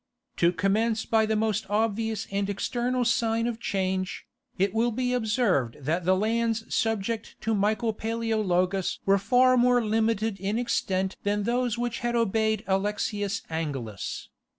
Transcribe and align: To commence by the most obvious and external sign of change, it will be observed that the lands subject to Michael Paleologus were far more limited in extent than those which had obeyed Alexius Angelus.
To 0.37 0.51
commence 0.51 1.05
by 1.05 1.27
the 1.27 1.35
most 1.35 1.67
obvious 1.69 2.25
and 2.31 2.49
external 2.49 3.05
sign 3.05 3.45
of 3.45 3.59
change, 3.59 4.25
it 4.57 4.73
will 4.73 4.89
be 4.89 5.13
observed 5.13 5.77
that 5.79 6.05
the 6.05 6.15
lands 6.15 6.73
subject 6.73 7.35
to 7.41 7.53
Michael 7.53 7.93
Paleologus 7.93 8.97
were 9.05 9.19
far 9.19 9.57
more 9.57 9.85
limited 9.85 10.39
in 10.39 10.57
extent 10.57 11.17
than 11.21 11.43
those 11.43 11.77
which 11.77 11.99
had 11.99 12.15
obeyed 12.15 12.63
Alexius 12.65 13.43
Angelus. 13.47 14.29